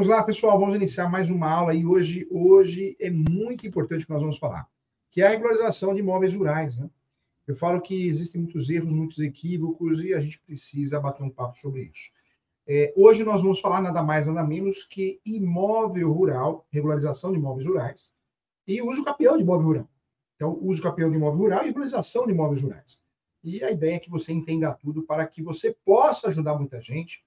[0.00, 4.10] Vamos lá, pessoal, vamos iniciar mais uma aula e hoje, hoje é muito importante que
[4.10, 4.66] nós vamos falar,
[5.10, 6.88] que é a regularização de imóveis rurais, né?
[7.46, 11.58] Eu falo que existem muitos erros, muitos equívocos e a gente precisa bater um papo
[11.58, 12.10] sobre isso.
[12.66, 17.66] É, hoje nós vamos falar nada mais, nada menos que imóvel rural, regularização de imóveis
[17.66, 18.10] rurais
[18.66, 19.88] e uso capião de imóvel rural.
[20.34, 23.02] Então, uso capião de imóvel rural e regularização de imóveis rurais.
[23.44, 27.22] E a ideia é que você entenda tudo para que você possa ajudar muita gente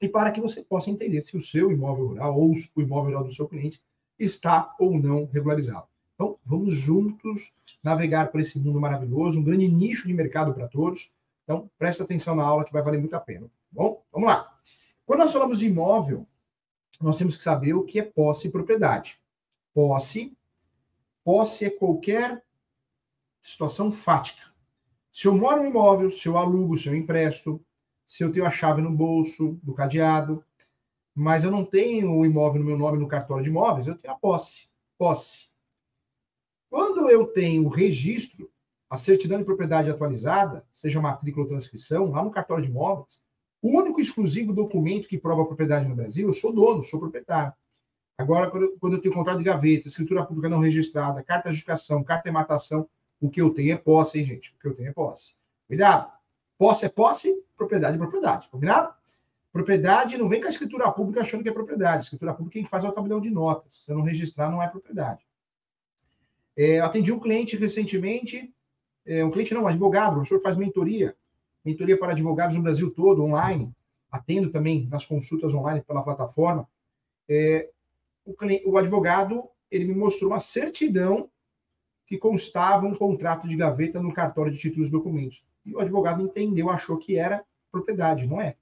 [0.00, 3.24] e para que você possa entender se o seu imóvel rural ou o imóvel rural
[3.24, 3.82] do seu cliente
[4.18, 5.86] está ou não regularizado.
[6.14, 7.52] Então, vamos juntos
[7.82, 11.14] navegar por esse mundo maravilhoso, um grande nicho de mercado para todos.
[11.44, 13.46] Então, presta atenção na aula que vai valer muito a pena.
[13.46, 14.58] Tá bom, vamos lá.
[15.06, 16.26] Quando nós falamos de imóvel,
[17.00, 19.20] nós temos que saber o que é posse e propriedade.
[19.72, 20.36] Posse,
[21.24, 22.42] posse é qualquer
[23.40, 24.42] situação fática.
[25.10, 27.64] Se eu moro no imóvel, se eu alugo, se eu empresto,
[28.08, 30.42] se eu tenho a chave no bolso do cadeado,
[31.14, 34.14] mas eu não tenho o imóvel no meu nome no cartório de imóveis, eu tenho
[34.14, 34.66] a posse.
[34.96, 35.48] Posse.
[36.70, 38.50] Quando eu tenho o registro,
[38.88, 43.20] a certidão de propriedade atualizada, seja matrícula ou transcrição, lá no cartório de imóveis,
[43.60, 47.52] o único exclusivo documento que prova a propriedade no Brasil, eu sou dono, sou proprietário.
[48.16, 52.28] Agora, quando eu tenho contrato de gaveta, escritura pública não registrada, carta de educação, carta
[52.28, 52.88] de matação,
[53.20, 54.54] o que eu tenho é posse, hein, gente?
[54.54, 55.34] O que eu tenho é posse.
[55.66, 56.17] Cuidado!
[56.58, 58.48] Posse é posse, propriedade é propriedade.
[58.48, 58.92] Combinado?
[59.52, 62.04] Propriedade não vem com a escritura pública achando que é propriedade.
[62.04, 63.84] Escritura pública quem faz é o tabelião de notas.
[63.84, 65.24] Se eu não registrar, não é propriedade.
[66.56, 68.52] É, atendi um cliente recentemente,
[69.06, 71.16] é, um cliente não, um advogado, o professor faz mentoria,
[71.64, 73.72] mentoria para advogados no Brasil todo, online,
[74.10, 76.68] atendo também nas consultas online pela plataforma.
[77.28, 77.70] É,
[78.24, 78.34] o,
[78.66, 81.30] o advogado, ele me mostrou uma certidão
[82.04, 85.44] que constava um contrato de gaveta no cartório de títulos e documentos.
[85.68, 88.56] E o advogado entendeu, achou que era propriedade, não é.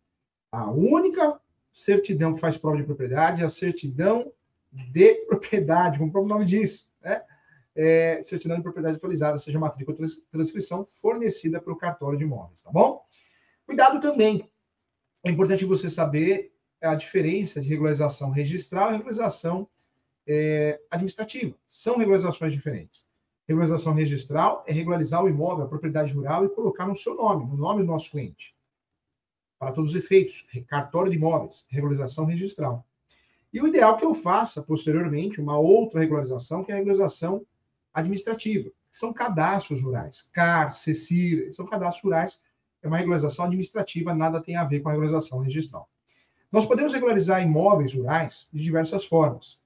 [0.50, 1.40] A única
[1.72, 4.32] certidão que faz prova de propriedade é a certidão
[4.72, 7.22] de propriedade, como o próprio nome diz, né?
[7.78, 12.70] É, certidão de propriedade atualizada, seja matrícula ou transcrição, fornecida pelo cartório de imóveis, tá
[12.72, 13.04] bom?
[13.66, 14.50] Cuidado também.
[15.22, 19.68] É importante você saber a diferença de regularização registral e regularização
[20.26, 21.54] é, administrativa.
[21.66, 23.05] São regularizações diferentes.
[23.48, 27.56] Regularização registral é regularizar o imóvel, a propriedade rural e colocar no seu nome, no
[27.56, 28.56] nome do nosso cliente.
[29.58, 32.84] Para todos os efeitos, cartório de imóveis, regularização registral.
[33.52, 37.46] E o ideal é que eu faça posteriormente uma outra regularização, que é a regularização
[37.94, 40.28] administrativa, são cadastros rurais.
[40.32, 42.42] CAR, CECIR, são cadastros rurais,
[42.82, 45.88] é uma regularização administrativa, nada tem a ver com a regularização registral.
[46.50, 49.60] Nós podemos regularizar imóveis rurais de diversas formas.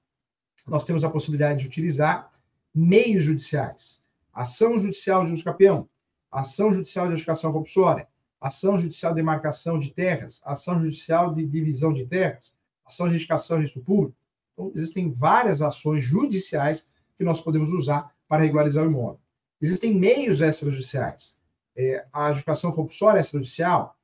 [0.67, 2.31] Nós temos a possibilidade de utilizar
[2.73, 4.03] meios judiciais.
[4.33, 5.89] Ação judicial de uso capião,
[6.31, 8.07] ação judicial de educação compulsória,
[8.39, 12.55] ação judicial de demarcação de terras, ação judicial de divisão de terras,
[12.85, 14.17] ação de edificação de registro público.
[14.53, 19.19] Então, existem várias ações judiciais que nós podemos usar para regularizar o imóvel.
[19.61, 21.39] Existem meios extrajudiciais.
[21.75, 23.95] É, a educação compulsória extrajudicial,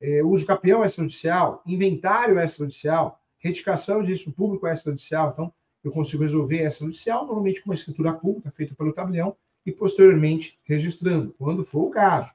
[0.00, 5.30] é, uso capião extrajudicial, inventário extrajudicial, retificação de registro público extrajudicial.
[5.32, 5.52] Então,
[5.86, 10.58] eu consigo resolver essa judicial, normalmente com uma escritura pública feita pelo tabelião e posteriormente
[10.64, 12.32] registrando, quando for o caso.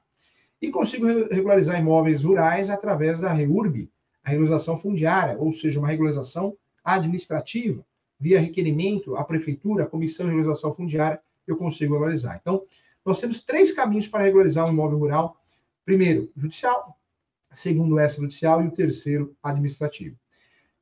[0.60, 3.90] E consigo regularizar imóveis rurais através da REURB,
[4.24, 7.84] a regularização fundiária, ou seja, uma regularização administrativa,
[8.18, 12.38] via requerimento à prefeitura, à comissão de regularização fundiária, eu consigo regularizar.
[12.40, 12.64] Então,
[13.04, 15.36] nós temos três caminhos para regularizar um imóvel rural.
[15.84, 16.96] Primeiro, judicial,
[17.52, 20.16] segundo, extrajudicial e o terceiro, administrativo.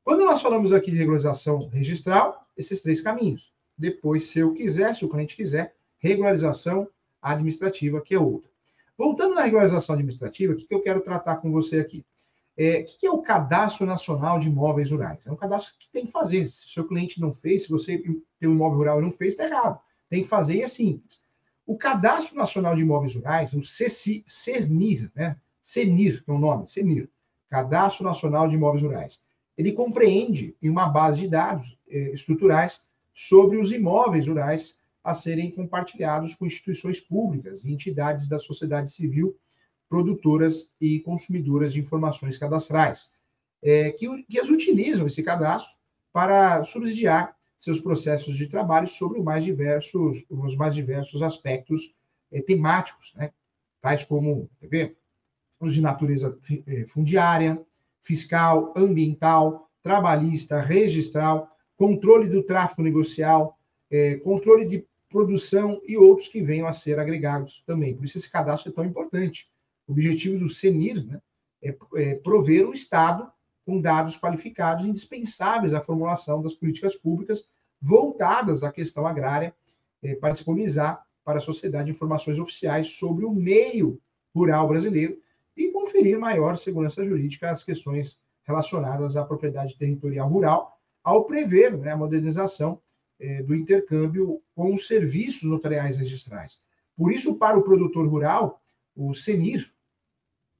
[0.03, 3.53] Quando nós falamos aqui de regularização registral, esses três caminhos.
[3.77, 6.87] Depois, se eu quiser, se o cliente quiser, regularização
[7.21, 8.49] administrativa, que é outra.
[8.97, 12.05] Voltando na regularização administrativa, o que, eu quero tratar com você aqui?
[12.57, 15.25] É, o que, é o Cadastro Nacional de Imóveis Rurais?
[15.25, 16.47] É um cadastro que tem que fazer.
[16.49, 17.97] Se o seu cliente não fez, se você
[18.39, 19.79] tem um imóvel rural e não fez, está errado.
[20.09, 21.21] Tem que fazer e é simples.
[21.65, 25.37] O Cadastro Nacional de Imóveis Rurais, o CENIR, né?
[25.63, 27.09] CENIR, que é o nome, CENIR,
[27.49, 29.23] Cadastro Nacional de Imóveis Rurais
[29.57, 32.81] ele compreende em uma base de dados eh, estruturais
[33.13, 39.37] sobre os imóveis rurais a serem compartilhados com instituições públicas e entidades da sociedade civil,
[39.89, 43.11] produtoras e consumidoras de informações cadastrais,
[43.61, 45.73] eh, que, que as utilizam esse cadastro
[46.13, 51.93] para subsidiar seus processos de trabalho sobre os mais diversos, os mais diversos aspectos
[52.31, 53.31] eh, temáticos, né?
[53.81, 54.97] tais como, ver,
[55.59, 56.37] os de natureza
[56.87, 57.63] fundiária,
[58.01, 63.57] fiscal, ambiental, trabalhista, registral, controle do tráfego negocial,
[63.89, 67.95] é, controle de produção e outros que venham a ser agregados também.
[67.95, 69.49] Por isso esse cadastro é tão importante.
[69.87, 71.21] O objetivo do CENIR né,
[71.61, 73.29] é, é prover o Estado
[73.65, 77.49] com dados qualificados indispensáveis à formulação das políticas públicas
[77.81, 79.53] voltadas à questão agrária,
[80.03, 83.99] eh, para disponibilizar para a sociedade informações oficiais sobre o meio
[84.33, 85.20] rural brasileiro
[85.55, 91.91] e conferir maior segurança jurídica às questões relacionadas à propriedade territorial rural, ao prever né,
[91.91, 92.81] a modernização
[93.19, 96.61] eh, do intercâmbio com os serviços notariais registrais.
[96.95, 98.61] Por isso, para o produtor rural,
[98.95, 99.71] o CENIR,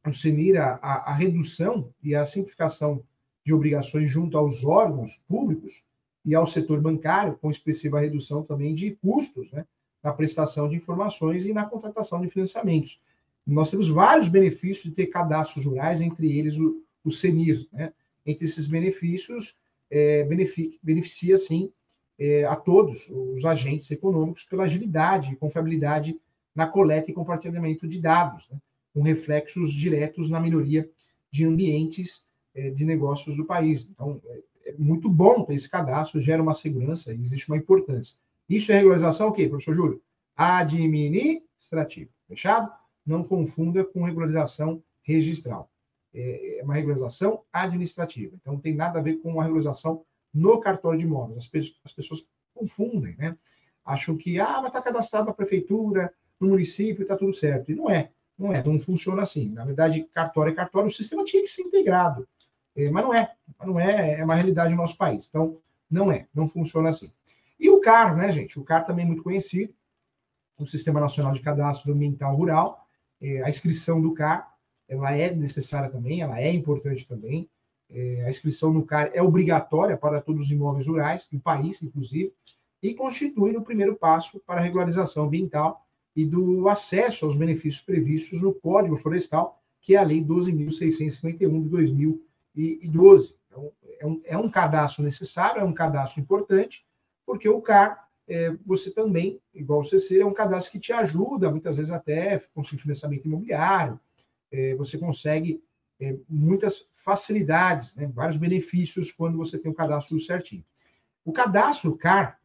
[0.06, 3.04] o CENIR, a, a, a redução e a simplificação
[3.46, 5.86] de obrigações junto aos órgãos públicos
[6.24, 9.66] e ao setor bancário, com expressiva redução também de custos né,
[10.04, 13.02] na prestação de informações e na contratação de financiamentos.
[13.52, 17.68] Nós temos vários benefícios de ter cadastros rurais, entre eles o, o CENIR.
[17.72, 17.92] Né?
[18.26, 19.60] Entre esses benefícios,
[19.90, 20.24] é,
[20.82, 21.72] beneficia, sim,
[22.18, 26.20] é, a todos os agentes econômicos pela agilidade e confiabilidade
[26.56, 28.58] na coleta e compartilhamento de dados, né?
[28.94, 30.90] com reflexos diretos na melhoria
[31.30, 33.90] de ambientes é, de negócios do país.
[33.90, 38.18] Então, é, é muito bom ter esse cadastro, gera uma segurança, existe uma importância.
[38.48, 40.02] Isso é regularização o quê, professor Júlio?
[40.36, 42.10] Administrativa.
[42.28, 42.81] Fechado?
[43.12, 45.70] Não confunda com regularização registral.
[46.14, 48.36] É, é uma regularização administrativa.
[48.36, 51.40] Então, não tem nada a ver com uma regularização no cartório de imóveis.
[51.40, 53.38] As, pessoas, as pessoas confundem, né?
[53.84, 57.72] Acham que, ah, vai estar cadastrado na prefeitura, no município, está tudo certo.
[57.72, 58.12] E não é.
[58.38, 59.52] Não é, não funciona assim.
[59.52, 62.28] Na verdade, cartório é cartório, o sistema tinha que ser integrado.
[62.76, 63.36] É, mas não é.
[63.66, 65.28] Não é, é uma realidade no nosso país.
[65.28, 65.58] Então,
[65.90, 67.12] não é, não funciona assim.
[67.60, 68.58] E o CAR, né, gente?
[68.58, 69.74] O CAR também é muito conhecido,
[70.58, 72.81] o Sistema Nacional de Cadastro Ambiental Rural.
[73.22, 74.52] É, a inscrição do CAR,
[74.88, 77.50] ela é necessária também, ela é importante também.
[77.90, 82.34] É, a inscrição no CAR é obrigatória para todos os imóveis rurais, do país, inclusive,
[82.82, 85.86] e constitui o primeiro passo para a regularização ambiental
[86.16, 91.70] e do acesso aos benefícios previstos no Código Florestal, que é a Lei 12.651 de
[91.70, 93.36] 2012.
[93.48, 96.86] Então, é um, é um cadastro necessário, é um cadastro importante,
[97.26, 101.52] porque o CAR, é, você também, igual o CC, é um cadastro que te ajuda,
[101.52, 104.00] muitas vezes até com financiamento imobiliário,
[104.50, 105.62] é, você consegue
[106.00, 110.64] é, muitas facilidades, né, vários benefícios quando você tem o cadastro certinho.
[111.26, 112.40] O cadastro CAR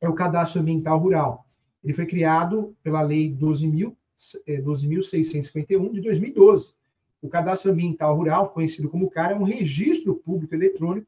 [0.00, 1.46] é o cadastro ambiental rural.
[1.84, 6.72] Ele foi criado pela Lei 12.651 é, de 2012.
[7.20, 11.06] O cadastro ambiental rural, conhecido como CAR, é um registro público eletrônico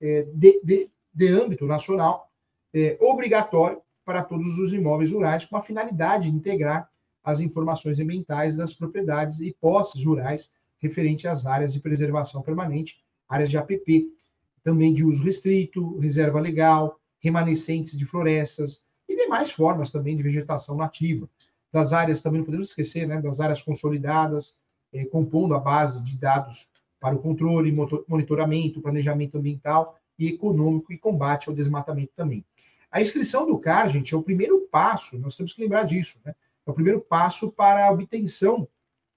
[0.00, 2.29] é, de, de, de âmbito nacional,
[2.74, 6.88] é, obrigatório para todos os imóveis rurais, com a finalidade de integrar
[7.22, 13.50] as informações ambientais das propriedades e posses rurais referente às áreas de preservação permanente, áreas
[13.50, 14.08] de APP,
[14.62, 20.76] também de uso restrito, reserva legal, remanescentes de florestas e demais formas também de vegetação
[20.76, 21.28] nativa.
[21.70, 24.58] Das áreas, também não podemos esquecer, né, das áreas consolidadas,
[24.92, 26.68] eh, compondo a base de dados
[26.98, 27.74] para o controle,
[28.08, 32.44] monitoramento, planejamento ambiental e econômico e combate ao desmatamento também.
[32.92, 36.34] A inscrição do CAR, gente, é o primeiro passo, nós temos que lembrar disso, né?
[36.66, 38.68] É o primeiro passo para a obtenção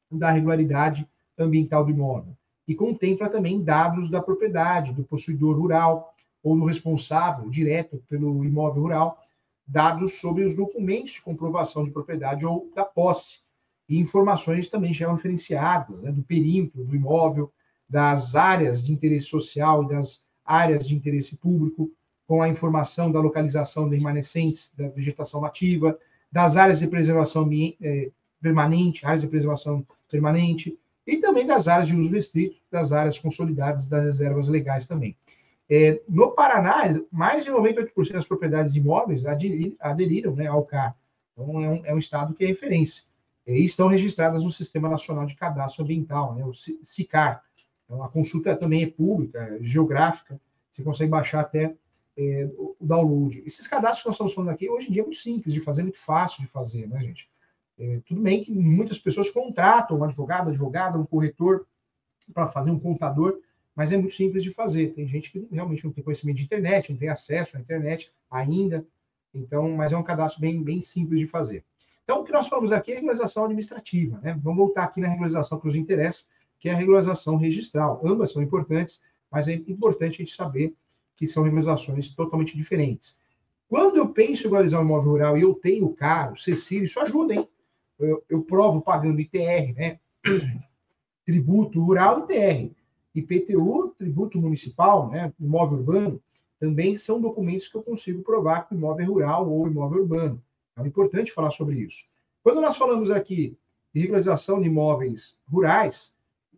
[0.09, 1.07] da regularidade
[1.37, 2.37] ambiental do imóvel.
[2.65, 8.83] E contempla também dados da propriedade, do possuidor rural ou do responsável direto pelo imóvel
[8.83, 9.21] rural,
[9.67, 13.41] dados sobre os documentos de comprovação de propriedade ou da posse,
[13.89, 17.51] e informações também já referenciadas né, do perímetro do imóvel,
[17.89, 21.91] das áreas de interesse social e das áreas de interesse público,
[22.27, 25.97] com a informação da localização de remanescentes da vegetação nativa,
[26.31, 27.49] das áreas de preservação
[27.81, 33.19] eh, permanente, áreas de preservação permanente, e também das áreas de uso restrito, das áreas
[33.19, 35.15] consolidadas, das reservas legais também.
[35.69, 40.95] É, no Paraná, mais de 98% das propriedades imóveis aderiram né, ao CAR.
[41.31, 43.03] Então, é um, é um, estado que é referência.
[43.45, 47.43] E estão registradas no Sistema Nacional de Cadastro Ambiental, né, o SICAR.
[47.93, 51.75] Então, a consulta também é pública, é geográfica, você consegue baixar até
[52.17, 53.43] é, o download.
[53.45, 55.83] Esses cadastros que nós estamos falando aqui, hoje em dia é muito simples de fazer,
[55.83, 57.29] muito fácil de fazer, né, gente?
[57.77, 61.67] É, tudo bem que muitas pessoas contratam um advogado, advogada, um corretor
[62.33, 63.39] para fazer um contador,
[63.75, 64.93] mas é muito simples de fazer.
[64.93, 68.85] Tem gente que realmente não tem conhecimento de internet, não tem acesso à internet ainda,
[69.35, 71.63] então, mas é um cadastro bem, bem simples de fazer.
[72.03, 74.37] Então, o que nós falamos aqui é regularização administrativa, né?
[74.41, 76.25] Vamos voltar aqui na regularização que nos interessa,
[76.63, 78.01] que é a regularização registral.
[78.05, 80.73] Ambas são importantes, mas é importante a gente saber
[81.13, 83.19] que são regularizações totalmente diferentes.
[83.67, 86.83] Quando eu penso em regularizar um imóvel rural e eu tenho o CAR, o CECIL,
[86.83, 87.49] isso ajuda, hein?
[87.99, 89.99] Eu, eu provo pagando ITR, né?
[91.25, 92.73] Tributo rural ITR.
[93.13, 96.23] IPTU, tributo municipal, né, imóvel urbano,
[96.59, 100.41] também são documentos que eu consigo provar que o imóvel é rural ou imóvel urbano.
[100.77, 102.05] É importante falar sobre isso.
[102.41, 103.55] Quando nós falamos aqui
[103.93, 106.15] de regularização de imóveis rurais,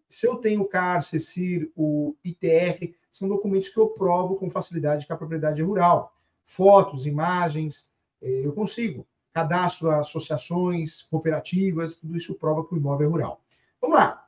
[0.09, 5.05] se eu tenho o CAR, CECIR, o ITR, são documentos que eu provo com facilidade
[5.05, 6.13] que a propriedade é rural.
[6.43, 7.89] Fotos, imagens,
[8.21, 9.07] é, eu consigo.
[9.33, 13.41] Cadastro associações, cooperativas, tudo isso prova que o imóvel é rural.
[13.81, 14.25] Vamos lá.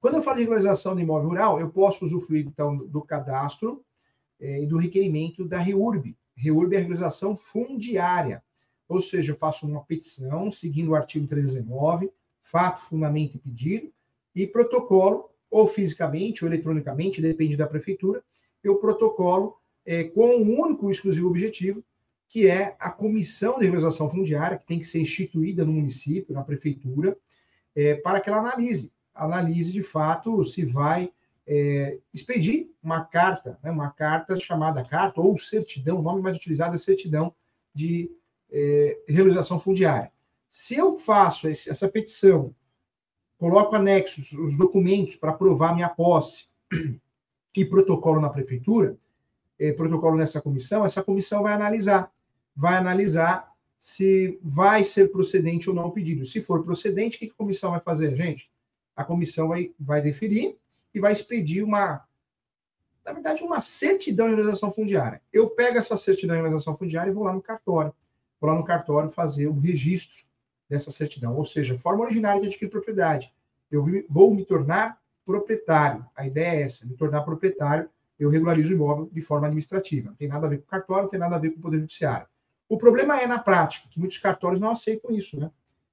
[0.00, 3.84] Quando eu falo de regularização de imóvel rural, eu posso usufruir, então, do cadastro
[4.40, 6.16] é, e do requerimento da REURB.
[6.36, 8.42] REURB é a regularização fundiária.
[8.88, 12.10] Ou seja, eu faço uma petição, seguindo o artigo 319,
[12.40, 13.92] fato, fundamento e pedido,
[14.34, 18.22] e protocolo, ou fisicamente ou eletronicamente, depende da prefeitura,
[18.62, 21.82] eu protocolo é, com um único e exclusivo objetivo,
[22.28, 26.44] que é a comissão de regularização fundiária, que tem que ser instituída no município, na
[26.44, 27.16] prefeitura,
[27.74, 31.10] é, para que ela analise, analise de fato se vai
[31.46, 36.74] é, expedir uma carta, né, uma carta chamada carta ou certidão, o nome mais utilizado
[36.74, 37.34] é certidão
[37.74, 38.10] de
[38.50, 38.98] é,
[39.58, 40.12] fundiária.
[40.50, 42.54] Se eu faço esse, essa petição
[43.38, 46.46] coloco anexos, os documentos para provar minha posse
[47.56, 48.96] e protocolo na prefeitura,
[49.58, 52.12] eh, protocolo nessa comissão, essa comissão vai analisar,
[52.54, 56.26] vai analisar se vai ser procedente ou não o pedido.
[56.26, 58.50] Se for procedente, o que a comissão vai fazer, gente?
[58.96, 60.56] A comissão vai, vai deferir
[60.92, 62.04] e vai expedir uma,
[63.04, 65.22] na verdade, uma certidão de realização fundiária.
[65.32, 67.94] Eu pego essa certidão de realização fundiária e vou lá no cartório.
[68.40, 70.27] Vou lá no cartório fazer o registro
[70.68, 73.32] dessa certidão, ou seja, forma originária de adquirir propriedade.
[73.70, 76.04] Eu vou me tornar proprietário.
[76.16, 80.08] A ideia é essa, me tornar proprietário, eu regularizo o imóvel de forma administrativa.
[80.08, 81.62] Não tem nada a ver com o cartório, não tem nada a ver com o
[81.62, 82.26] Poder Judiciário.
[82.68, 85.50] O problema é na prática, que muitos cartórios não aceitam isso, né?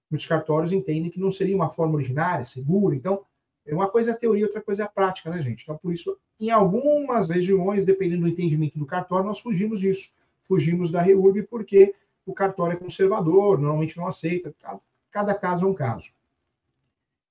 [0.09, 2.95] Muitos cartórios entendem que não seria uma forma originária, segura.
[2.95, 3.23] Então,
[3.67, 5.63] uma coisa é a teoria, outra coisa é a prática, né, gente?
[5.63, 10.11] Então, por isso, em algumas regiões, dependendo do entendimento do cartório, nós fugimos disso.
[10.41, 14.53] Fugimos da REURB porque o cartório é conservador, normalmente não aceita.
[14.61, 14.79] Cada,
[15.11, 16.11] cada caso é um caso.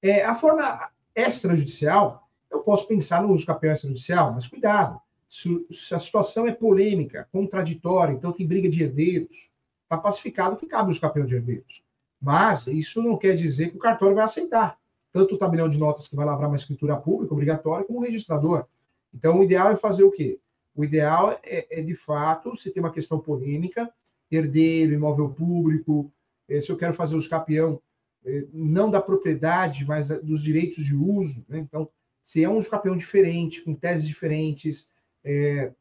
[0.03, 5.01] É, a forma extrajudicial, eu posso pensar no uso capião extrajudicial, mas cuidado.
[5.29, 9.51] Se, se, a situação é polêmica, contraditória, então tem briga de herdeiros,
[9.83, 11.83] está pacificado que cabe os capião de herdeiros.
[12.21, 14.79] Mas isso não quer dizer que o cartório vai aceitar
[15.15, 18.67] tanto o tabelião de notas que vai lavrar uma escritura pública obrigatória, como o registrador.
[19.15, 20.41] Então, o ideal é fazer o quê?
[20.75, 23.89] O ideal é, é de fato, se tem uma questão polêmica,
[24.37, 26.13] herdeiro, imóvel público,
[26.49, 27.81] eh, se eu quero fazer os capião,
[28.25, 31.45] eh, não da propriedade, mas dos direitos de uso.
[31.49, 31.59] Né?
[31.59, 31.89] Então,
[32.23, 34.89] se é um capião diferente, com teses diferentes,
[35.23, 35.73] é,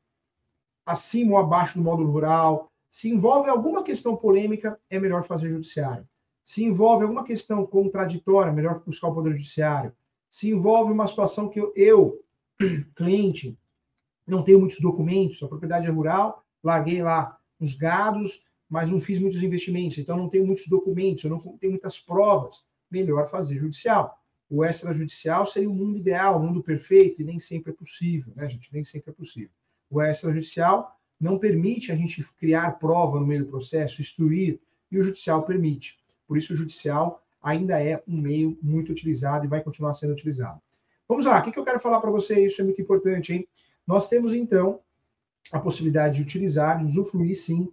[0.86, 6.08] acima ou abaixo do módulo rural, se envolve alguma questão polêmica, é melhor fazer judiciário.
[6.44, 9.94] Se envolve alguma questão contraditória, melhor buscar o Poder Judiciário.
[10.30, 12.22] Se envolve uma situação que eu, eu
[12.94, 13.58] cliente,
[14.28, 19.20] não tenho muitos documentos, a propriedade é rural, larguei lá uns gados, mas não fiz
[19.20, 22.66] muitos investimentos, então não tenho muitos documentos, eu não tenho muitas provas.
[22.90, 24.20] Melhor fazer judicial.
[24.50, 28.48] O extrajudicial seria o mundo ideal, o mundo perfeito, e nem sempre é possível, né,
[28.48, 28.72] gente?
[28.72, 29.52] Nem sempre é possível.
[29.90, 34.60] O extrajudicial não permite a gente criar prova no meio do processo, instruir,
[34.92, 35.98] e o judicial permite.
[36.28, 40.62] Por isso, o judicial ainda é um meio muito utilizado e vai continuar sendo utilizado.
[41.08, 42.46] Vamos lá, o que eu quero falar para você?
[42.46, 43.48] Isso é muito importante, hein?
[43.86, 44.80] Nós temos, então,
[45.52, 47.72] a possibilidade de utilizar, de usufruir, sim,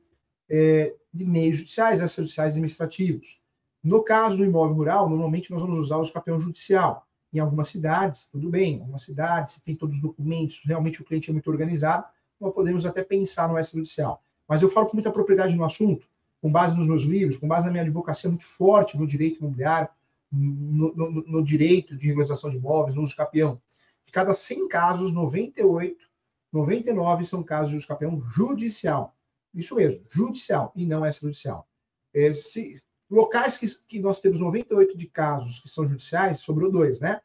[0.49, 3.41] é, de meios judiciais, extrajudiciais administrativos.
[3.83, 7.07] No caso do imóvel rural, normalmente nós vamos usar o escapeão judicial.
[7.33, 11.05] Em algumas cidades, tudo bem, em algumas cidades, se tem todos os documentos, realmente o
[11.05, 12.05] cliente é muito organizado,
[12.41, 14.23] nós podemos até pensar no extrajudicial.
[14.49, 16.07] Mas eu falo com muita propriedade no assunto,
[16.43, 19.89] com base nos meus livros, com base na minha advocacia muito forte no direito imobiliário,
[20.33, 23.61] no, no, no direito de regularização de imóveis, no uso capião.
[24.05, 26.10] De cada 100 casos, 98
[26.52, 29.16] 99 são casos de uso campeão judicial.
[29.54, 31.66] Isso mesmo, judicial e não extrajudicial.
[32.14, 37.00] É, se, locais que, que nós temos 98 de casos que são judiciais, sobrou dois,
[37.00, 37.21] né?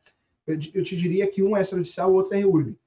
[0.46, 2.78] Eu, eu te diria que um é extrajudicial, o outro é REURB.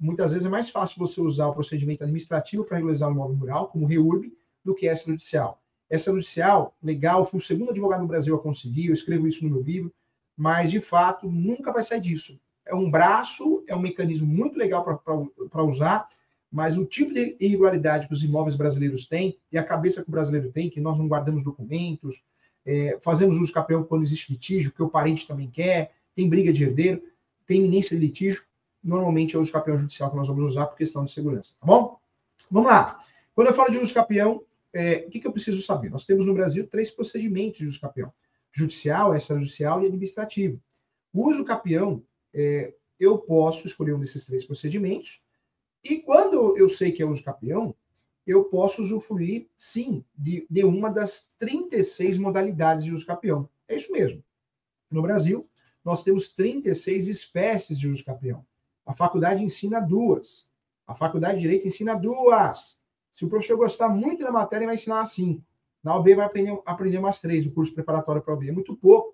[0.00, 3.68] Muitas vezes é mais fácil você usar o procedimento administrativo para regularizar o imóvel rural,
[3.68, 4.32] como REURB,
[4.64, 5.62] do que extrajudicial.
[5.90, 9.62] Extrajudicial, legal, fui o segundo advogado no Brasil a conseguir, eu escrevo isso no meu
[9.62, 9.92] livro,
[10.36, 14.84] mas, de fato, nunca vai sair disso é um braço, é um mecanismo muito legal
[15.50, 16.06] para usar,
[16.50, 20.12] mas o tipo de irregularidade que os imóveis brasileiros têm e a cabeça que o
[20.12, 22.22] brasileiro tem, que nós não guardamos documentos,
[22.64, 26.64] é, fazemos uso capião quando existe litígio, que o parente também quer, tem briga de
[26.64, 27.02] herdeiro,
[27.46, 28.42] tem iminência de litígio,
[28.82, 31.66] normalmente é o uso capião judicial que nós vamos usar por questão de segurança, tá
[31.66, 31.98] bom?
[32.50, 32.98] Vamos lá.
[33.34, 34.42] Quando eu falo de uso capião,
[34.72, 35.90] é, o que, que eu preciso saber?
[35.90, 38.12] Nós temos no Brasil três procedimentos de uso capião:
[38.52, 40.60] judicial, extrajudicial e administrativo.
[41.12, 42.02] O uso capião
[42.34, 45.22] é, eu posso escolher um desses três procedimentos.
[45.82, 47.74] E quando eu sei que é uso capião,
[48.26, 53.48] eu posso usufruir, sim, de, de uma das 36 modalidades de uso capião.
[53.68, 54.24] É isso mesmo.
[54.90, 55.48] No Brasil,
[55.84, 58.44] nós temos 36 espécies de uso capião.
[58.86, 60.48] A faculdade ensina duas.
[60.86, 62.80] A faculdade de Direito ensina duas.
[63.12, 65.44] Se o professor gostar muito da matéria, vai ensinar cinco.
[65.82, 68.48] Na OB vai aprender, aprender umas três, o curso preparatório para a OB.
[68.48, 69.13] É muito pouco.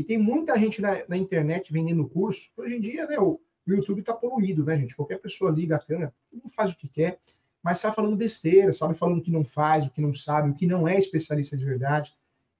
[0.00, 2.50] E tem muita gente na, na internet vendendo curso.
[2.56, 4.96] Hoje em dia, né, o, o YouTube está poluído, né, gente?
[4.96, 7.20] Qualquer pessoa liga a câmera, não faz o que quer,
[7.62, 10.54] mas sai falando besteira, sabe falando o que não faz, o que não sabe, o
[10.54, 12.14] que não é especialista de verdade.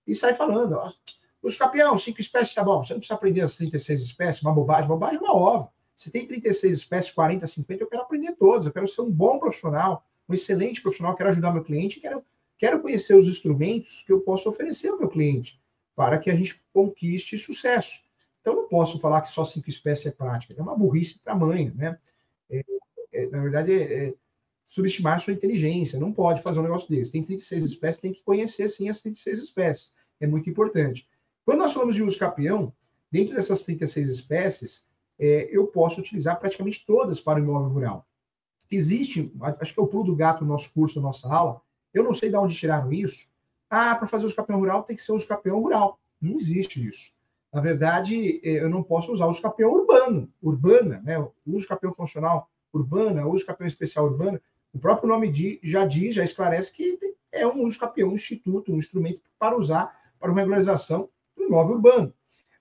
[0.06, 0.74] E sai falando.
[0.74, 0.92] Ó,
[1.42, 2.84] os campeão, cinco espécies, tá bom.
[2.84, 4.86] Você não precisa aprender as 36 espécies, uma bobagem.
[4.86, 5.72] Bobagem é uma ova.
[5.96, 8.66] Se tem 36 espécies, 40, 50, eu quero aprender todas.
[8.66, 12.22] Eu quero ser um bom profissional, um excelente profissional, quero ajudar meu cliente, quero,
[12.58, 15.58] quero conhecer os instrumentos que eu posso oferecer ao meu cliente
[15.94, 18.00] para que a gente conquiste sucesso.
[18.40, 20.54] Então, não posso falar que só cinco espécies é prática.
[20.56, 21.98] É uma burrice tamanho, né?
[22.48, 22.64] É,
[23.12, 24.14] é, na verdade, é, é,
[24.66, 25.98] subestimar sua inteligência.
[25.98, 27.12] Não pode fazer um negócio desse.
[27.12, 29.92] Tem 36 espécies, tem que conhecer, sim, as 36 espécies.
[30.18, 31.08] É muito importante.
[31.44, 32.72] Quando nós falamos de uso capião,
[33.10, 38.06] dentro dessas 36 espécies, é, eu posso utilizar praticamente todas para o imóvel rural.
[38.70, 39.30] Existe,
[39.60, 41.60] acho que é o pulo do gato no nosso curso, na nossa aula,
[41.92, 43.28] eu não sei de onde tiraram isso.
[43.70, 46.00] Ah, para fazer uso capião rural tem que ser uso capião rural.
[46.20, 47.12] Não existe isso.
[47.52, 51.18] Na verdade, é, eu não posso usar uso capião urbano, urbana, né?
[51.18, 54.40] O uso capião funcional urbana, uso capião especial urbana.
[54.72, 56.98] O próprio nome já diz, já esclarece que
[57.32, 61.76] é um uso capião, um instituto, um instrumento para usar para uma regularização do imóvel
[61.76, 62.14] urbano.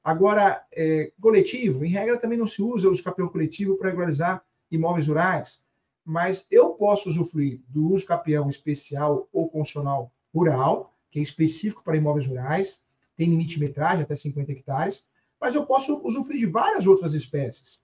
[0.03, 5.07] Agora, é, coletivo, em regra também não se usa uso capião coletivo para regularizar imóveis
[5.07, 5.63] rurais,
[6.05, 11.97] mas eu posso usufruir do uso capião especial ou constitucional rural, que é específico para
[11.97, 12.85] imóveis rurais,
[13.15, 15.07] tem limite de metragem até 50 hectares,
[15.39, 17.81] mas eu posso usufruir de várias outras espécies.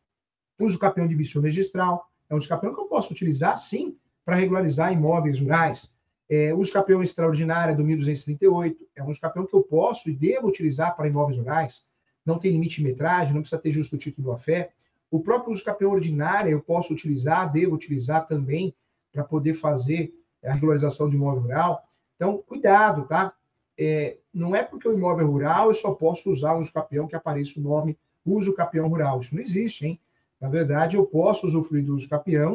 [0.59, 4.35] Uso capião de vício registral, é um uso capião que eu posso utilizar, sim, para
[4.35, 5.95] regularizar imóveis rurais.
[6.29, 10.47] É, uso capião extraordinário do 1238, é um uso capião que eu posso e devo
[10.47, 11.85] utilizar para imóveis rurais
[12.25, 14.71] não tem limite de metragem, não precisa ter justo título à fé.
[15.11, 18.75] O próprio uso capião ordinário eu posso utilizar, devo utilizar também
[19.13, 20.11] para poder fazer
[20.43, 21.84] a regularização de imóvel rural.
[22.15, 23.33] Então, cuidado, tá?
[23.77, 26.71] É, não é porque o imóvel é rural eu só posso usar o uso
[27.09, 29.21] que apareça o nome uso capião rural.
[29.21, 29.99] Isso não existe, hein?
[30.39, 32.09] Na verdade, eu posso usufruir do uso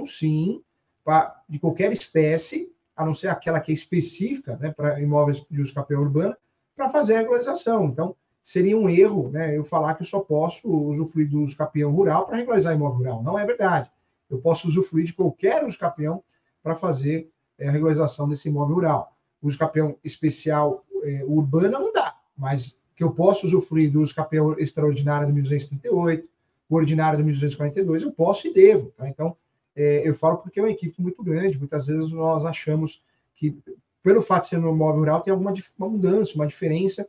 [0.06, 0.62] sim,
[1.04, 5.60] pra, de qualquer espécie, a não ser aquela que é específica né, para imóveis de
[5.60, 6.36] uso capião urbano,
[6.76, 7.86] para fazer a regularização.
[7.86, 11.56] Então, seria um erro né, eu falar que eu só posso usufruir do uso
[11.88, 13.22] rural para regularizar imóvel rural.
[13.22, 13.90] Não é verdade.
[14.28, 16.22] Eu posso usufruir de qualquer uso capião
[16.62, 19.16] para fazer é, a regularização desse imóvel rural.
[19.42, 24.58] Uso capião especial é, urbano não dá, mas que eu posso usufruir do uso capião
[24.58, 26.28] extraordinário do 1238,
[26.68, 28.92] o ordinário do 1242, eu posso e devo.
[28.96, 29.08] Tá?
[29.08, 29.36] Então,
[29.74, 31.58] é, eu falo porque é uma equipe muito grande.
[31.58, 33.02] Muitas vezes nós achamos
[33.34, 33.58] que,
[34.02, 37.08] pelo fato de ser no imóvel rural, tem alguma uma mudança, uma diferença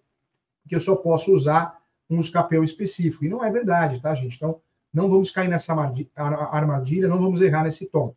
[0.67, 1.77] que eu só posso usar
[2.09, 3.25] um escapel específico.
[3.25, 4.35] E não é verdade, tá, gente?
[4.35, 4.61] Então,
[4.93, 8.15] não vamos cair nessa armadilha, não vamos errar nesse tom.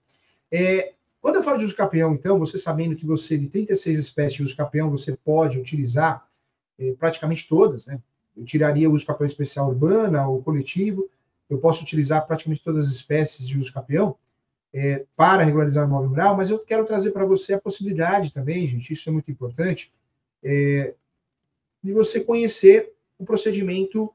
[0.50, 0.92] É,
[1.24, 4.90] quando eu falo de usucapião, então, você sabendo que você, de 36 espécies de usucapião,
[4.90, 6.28] você pode utilizar
[6.78, 7.98] é, praticamente todas, né?
[8.37, 11.08] Eu tiraria o usucapião especial urbana ou coletivo,
[11.48, 14.14] eu posso utilizar praticamente todas as espécies de usucapião
[14.70, 18.68] é, para regularizar o imóvel rural, mas eu quero trazer para você a possibilidade também,
[18.68, 19.90] gente, isso é muito importante,
[20.42, 20.92] é,
[21.82, 24.12] de você conhecer o procedimento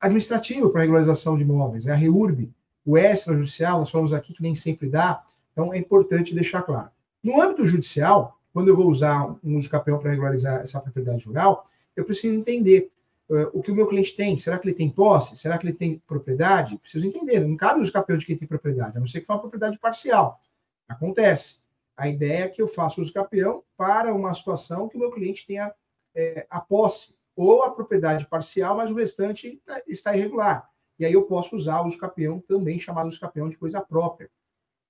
[0.00, 1.92] administrativo para regularização de imóveis, né?
[1.92, 2.50] a REURB,
[2.82, 5.22] o extrajudicial, nós falamos aqui que nem sempre dá,
[5.54, 6.90] então é importante deixar claro.
[7.22, 11.64] No âmbito judicial, quando eu vou usar um uso capião para regularizar essa propriedade rural,
[11.96, 12.90] eu preciso entender
[13.30, 14.36] uh, o que o meu cliente tem.
[14.36, 15.36] Será que ele tem posse?
[15.36, 16.76] Será que ele tem propriedade?
[16.76, 17.40] Preciso entender.
[17.40, 19.78] Não cabe uso capião de quem tem propriedade, a não ser que for uma propriedade
[19.78, 20.40] parcial.
[20.88, 21.58] Acontece.
[21.96, 25.46] A ideia é que eu faça uso capião para uma situação que o meu cliente
[25.46, 25.72] tenha
[26.14, 30.68] é, a posse ou a propriedade parcial, mas o restante tá, está irregular.
[30.98, 34.30] E aí eu posso usar o escapião, também chamado escapião de coisa própria.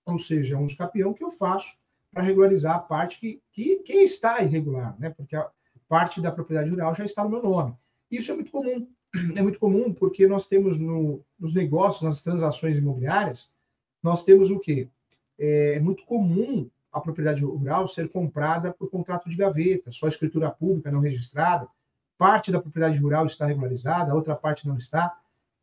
[0.05, 1.77] Ou seja, um escapião que eu faço
[2.13, 5.11] para regularizar a parte que, que, que, está irregular, né?
[5.11, 5.51] porque a
[5.89, 7.75] parte da propriedade rural já está no meu nome.
[8.11, 8.89] Isso é muito comum.
[9.37, 13.53] É muito comum porque nós temos no, nos negócios, nas transações imobiliárias,
[14.03, 14.89] nós temos o quê?
[15.39, 20.51] É, é muito comum a propriedade rural ser comprada por contrato de gaveta, só escritura
[20.51, 21.69] pública não registrada,
[22.17, 25.17] parte da propriedade rural está regularizada, a outra parte não está.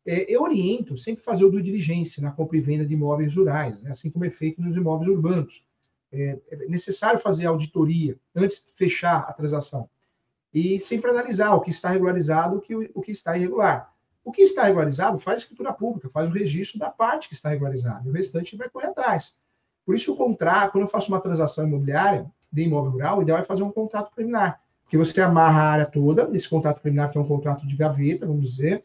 [0.04, 3.80] É, eu oriento sempre fazer o due diligência na compra e venda de imóveis rurais,
[3.82, 5.64] né, assim como é feito nos imóveis urbanos.
[6.10, 9.88] É, é necessário fazer auditoria antes de fechar a transação
[10.52, 13.90] e sempre analisar o que está regularizado, o que, o que está irregular.
[14.24, 18.06] O que está regularizado faz escritura pública, faz o registro da parte que está regularizada,
[18.06, 19.40] e o restante vai correr atrás.
[19.84, 23.38] Por isso, o contrato, quando eu faço uma transação imobiliária de imóvel rural, o ideal
[23.38, 27.18] é fazer um contrato preliminar, porque você amarra a área toda nesse contrato preliminar, que
[27.18, 28.84] é um contrato de gaveta, vamos dizer,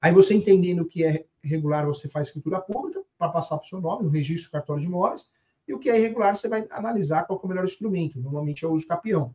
[0.00, 3.68] Aí você entendendo o que é regular, você faz escritura pública para passar para o
[3.68, 5.28] seu nome, o registro cartório de imóveis,
[5.66, 8.18] e o que é irregular, você vai analisar qual é o melhor instrumento.
[8.18, 9.34] Normalmente é o uso capião.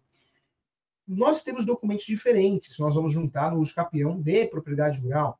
[1.07, 5.39] Nós temos documentos diferentes, nós vamos juntar no uso capião de propriedade rural.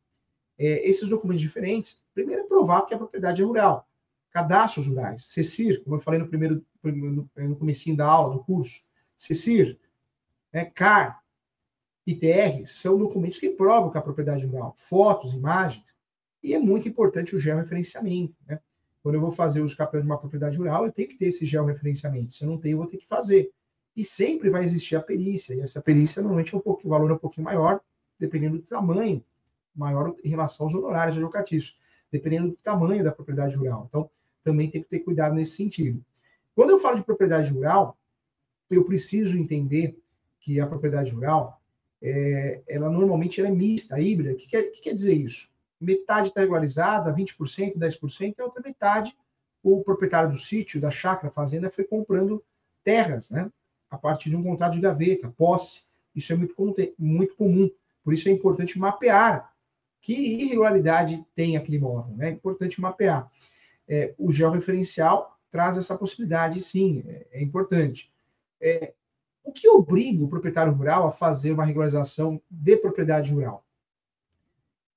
[0.59, 3.87] É, esses documentos diferentes, primeiro é provar que a propriedade é rural.
[4.29, 8.83] Cadastros rurais, CECIR, como eu falei no primeiro, no, no comecinho da aula, do curso,
[9.15, 9.79] CECIR,
[10.51, 11.22] né, CAR,
[12.05, 15.85] ITR, são documentos que provam que a propriedade rural, fotos, imagens,
[16.41, 18.35] e é muito importante o georreferenciamento.
[18.45, 18.59] Né?
[19.01, 21.45] Quando eu vou fazer o capião de uma propriedade rural, eu tenho que ter esse
[21.45, 22.33] georreferenciamento.
[22.33, 23.51] Se eu não tenho, eu vou ter que fazer.
[23.95, 27.17] E sempre vai existir a perícia, e essa perícia normalmente é um valor é um
[27.17, 27.79] pouquinho maior,
[28.19, 29.23] dependendo do tamanho,
[29.75, 31.77] maior em relação aos honorários educativos,
[32.11, 33.85] dependendo do tamanho da propriedade rural.
[33.87, 34.09] Então,
[34.43, 36.03] também tem que ter cuidado nesse sentido.
[36.55, 37.97] Quando eu falo de propriedade rural,
[38.69, 39.97] eu preciso entender
[40.39, 41.61] que a propriedade rural,
[42.03, 44.33] é, ela normalmente ela é mista, híbrida.
[44.33, 45.49] O que quer, que quer dizer isso?
[45.79, 49.15] Metade está regularizada, 20%, 10%, e a outra metade,
[49.63, 52.43] o proprietário do sítio, da chácara, fazenda, foi comprando
[52.83, 53.49] terras, né?
[53.89, 55.83] A partir de um contrato de gaveta, posse.
[56.13, 56.53] Isso é muito,
[56.99, 57.69] muito comum.
[58.03, 59.53] Por isso é importante mapear
[60.01, 62.13] que irregularidade tem aquele imóvel.
[62.15, 62.27] Né?
[62.27, 63.31] É importante mapear.
[63.87, 68.11] É, o georreferencial traz essa possibilidade, sim, é, é importante.
[68.59, 68.93] É,
[69.43, 73.65] o que obriga o proprietário rural a fazer uma regularização de propriedade rural?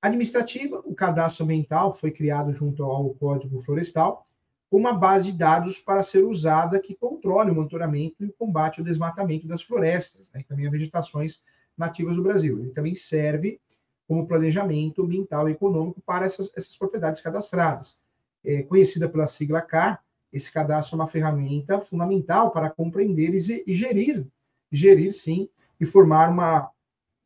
[0.01, 4.25] Administrativa, o cadastro ambiental foi criado junto ao Código Florestal,
[4.71, 8.81] com uma base de dados para ser usada que controle o monitoramento e o combate
[8.81, 11.43] ao desmatamento das florestas, né, e também as vegetações
[11.77, 12.59] nativas do Brasil.
[12.61, 13.61] Ele também serve
[14.07, 17.99] como planejamento ambiental e econômico para essas, essas propriedades cadastradas.
[18.45, 24.27] É, conhecida pela sigla CAR, esse cadastro é uma ferramenta fundamental para compreender e gerir
[24.71, 25.49] gerir sim
[25.81, 26.71] e formar uma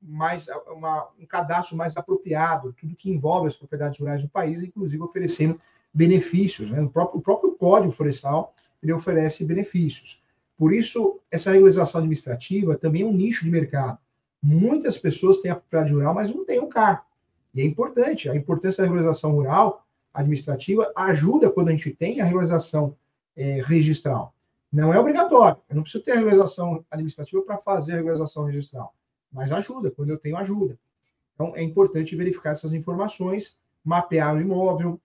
[0.03, 5.03] mais uma, um cadastro mais apropriado, tudo que envolve as propriedades rurais do país, inclusive
[5.03, 5.61] oferecendo
[5.93, 6.71] benefícios.
[6.71, 6.81] Né?
[6.81, 10.23] O, próprio, o próprio Código Florestal ele oferece benefícios.
[10.57, 13.99] Por isso, essa regularização administrativa também é um nicho de mercado.
[14.43, 17.05] Muitas pessoas têm a propriedade rural, mas não têm o CAR.
[17.55, 22.25] E é importante, a importância da regularização rural administrativa ajuda quando a gente tem a
[22.25, 22.97] regularização
[23.37, 24.35] é, registral.
[24.73, 25.61] Não é obrigatório.
[25.69, 28.95] Eu não preciso ter regularização administrativa para fazer a regularização registral.
[29.33, 30.79] Mas ajuda, quando eu tenho ajuda.
[31.35, 35.01] Então, é importante verificar essas informações, mapear o imóvel,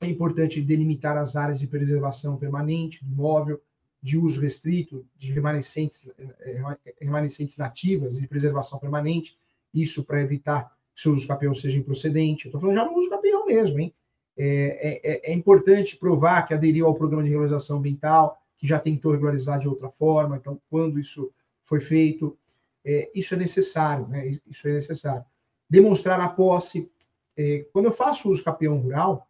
[0.00, 3.60] é importante delimitar as áreas de preservação permanente do imóvel,
[4.02, 6.62] de uso restrito, de remanescentes, eh,
[7.00, 9.38] remanescentes nativas de preservação permanente,
[9.72, 12.46] isso para evitar que o uso capião seja improcedente.
[12.46, 13.94] Estou falando já no uso capião mesmo, hein?
[14.36, 19.12] É, é, é, importante provar que aderiu ao programa de regularização ambiental, que já tentou
[19.12, 21.30] regularizar de outra forma, então, quando isso
[21.64, 22.34] foi feito,
[22.82, 24.38] é, isso é necessário, né?
[24.46, 25.22] Isso é necessário.
[25.68, 26.90] Demonstrar a posse.
[27.36, 29.28] É, quando eu faço uso capião rural,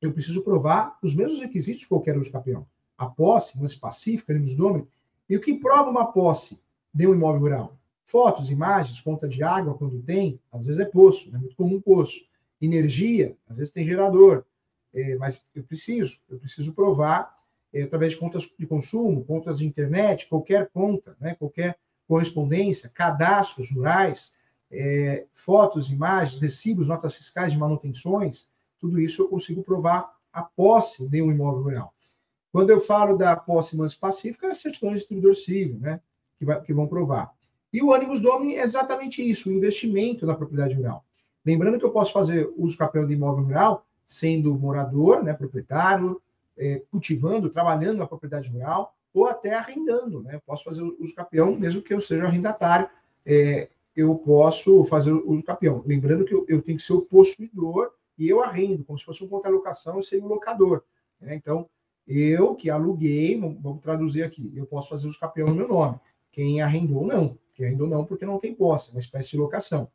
[0.00, 2.64] eu preciso provar os mesmos requisitos de qualquer uso capião.
[2.96, 4.86] A posse, lance pacífica, lemos nome,
[5.28, 6.60] e o que prova uma posse
[6.94, 7.76] de um imóvel rural?
[8.04, 12.24] Fotos, imagens, conta de água, quando tem, às vezes é poço, é muito comum poço.
[12.60, 14.44] Energia, às vezes tem gerador,
[14.94, 17.39] é, mas eu preciso, eu preciso provar
[17.78, 24.34] através de contas de consumo, contas de internet, qualquer conta, né, qualquer correspondência, cadastros rurais,
[24.70, 31.08] é, fotos, imagens, recibos, notas fiscais de manutenções, tudo isso eu consigo provar a posse
[31.08, 31.94] de um imóvel rural.
[32.52, 36.00] Quando eu falo da posse pacífica, é certidão de distribuidor civil, né,
[36.38, 37.32] que, vai, que vão provar.
[37.72, 41.04] E o ânimos domini é exatamente isso, o investimento na propriedade rural.
[41.44, 46.20] Lembrando que eu posso fazer uso capel de imóvel rural sendo morador, né, proprietário,
[46.60, 50.22] é, cultivando, trabalhando na propriedade rural, ou até arrendando.
[50.22, 50.40] Né?
[50.46, 52.88] Posso fazer uso capião, mesmo que eu seja arrendatário,
[53.24, 55.82] é, eu posso fazer uso capião.
[55.86, 59.24] Lembrando que eu, eu, tenho que ser o possuidor e eu arrendo, como se fosse
[59.24, 60.84] um contra-locação, eu seria o locador.
[61.18, 61.34] Né?
[61.34, 61.68] Então,
[62.06, 65.98] eu que aluguei, vamos traduzir aqui, eu posso fazer uso capião no meu nome.
[66.30, 67.38] Quem arrendou, não.
[67.54, 69.90] Quem arrendou, não, porque não tem posse, é uma espécie de locação.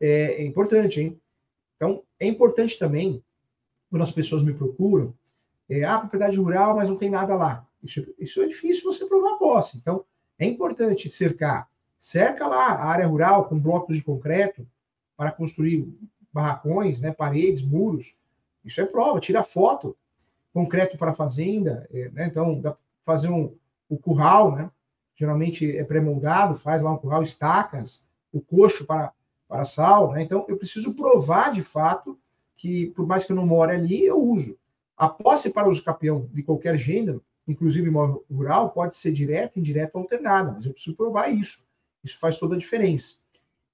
[0.00, 1.20] É, é importante, hein?
[1.76, 3.22] Então, é importante também,
[3.88, 5.14] quando as pessoas me procuram,
[5.68, 7.66] é, ah, propriedade rural, mas não tem nada lá.
[7.82, 9.76] Isso, isso é difícil você provar posse.
[9.76, 10.04] Então,
[10.38, 11.68] é importante cercar.
[11.98, 14.66] Cerca lá a área rural com blocos de concreto
[15.16, 15.88] para construir
[16.32, 18.14] barracões, né, paredes, muros.
[18.64, 19.20] Isso é prova.
[19.20, 19.96] Tira foto.
[20.52, 21.88] Concreto para fazenda.
[21.92, 22.76] É, né, então, dá
[23.08, 23.54] fazer um,
[23.88, 24.70] o curral, né?
[25.16, 29.12] Geralmente é pré-moldado, faz lá um curral, estacas, o coxo para,
[29.48, 30.12] para sal.
[30.12, 30.22] Né?
[30.22, 32.18] Então, eu preciso provar de fato
[32.54, 34.57] que, por mais que eu não more ali, eu uso.
[34.98, 39.92] A posse para uso capião de qualquer gênero, inclusive imóvel rural, pode ser direta, indireta
[39.94, 41.64] ou alternada, mas eu preciso provar isso.
[42.02, 43.18] Isso faz toda a diferença.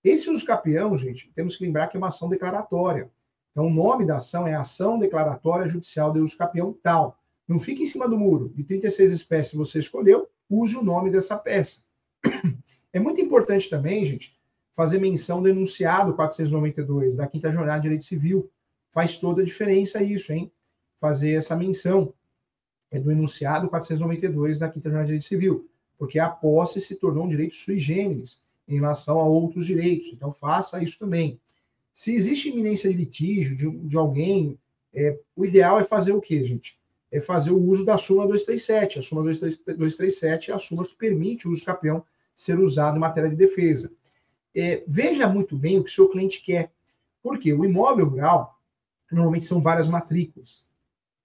[0.05, 3.11] Esse uso capião, gente, temos que lembrar que é uma ação declaratória.
[3.53, 7.19] Então, o nome da ação é Ação Declaratória Judicial de Uso Capião tal.
[7.49, 8.53] Não fique em cima do muro.
[8.55, 11.83] De 36 espécies que você escolheu, use o nome dessa peça.
[12.93, 14.39] É muito importante também, gente,
[14.73, 18.51] fazer menção do enunciado 492 da Quinta Jornada de Direito Civil.
[18.91, 20.53] Faz toda a diferença isso, hein?
[21.05, 22.15] Fazer essa menção
[22.91, 27.27] é do enunciado 492 da Quinta Jornada de Direito Civil, porque a posse se tornou
[27.27, 30.11] um direito sui generis em relação a outros direitos.
[30.15, 31.39] Então, faça isso também.
[31.93, 34.59] Se existe iminência de litígio de, de alguém,
[34.95, 36.81] é, o ideal é fazer o quê, gente?
[37.13, 39.01] É fazer o uso da súmula 237.
[39.01, 42.03] A súmula 237 é a súmula que permite o uso capião
[42.35, 43.93] ser usado em matéria de defesa.
[44.55, 46.73] É, veja muito bem o que seu cliente quer.
[47.23, 48.59] Porque o imóvel rural,
[49.13, 50.67] normalmente são várias matrículas.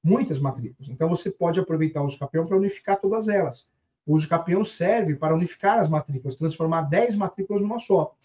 [0.04, 0.90] Muitas matrículas.
[0.90, 3.70] Então, você pode aproveitar o uso capião para unificar todas elas.
[4.06, 8.16] O uso capião serve para unificar as matrículas, transformar 10 matrículas numa só.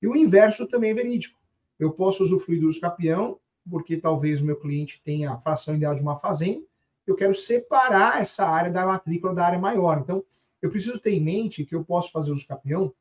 [0.00, 1.38] E o inverso também é verídico.
[1.78, 5.94] Eu posso usufruir do uso capião, porque talvez o meu cliente tenha a fração ideal
[5.94, 6.64] de uma fazenda,
[7.06, 9.98] eu quero separar essa área da matrícula da área maior.
[9.98, 10.24] Então,
[10.62, 12.94] eu preciso ter em mente que eu posso fazer uso capião